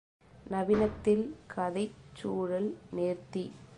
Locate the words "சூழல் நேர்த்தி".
2.13-3.45